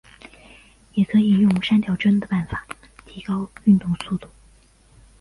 [0.95, 2.65] 也可以用删除帧的办法
[3.05, 4.27] 提高运动速度。